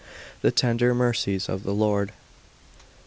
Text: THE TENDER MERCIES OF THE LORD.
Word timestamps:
THE 0.41 0.49
TENDER 0.51 0.95
MERCIES 0.95 1.47
OF 1.47 1.61
THE 1.61 1.75
LORD. 1.75 2.11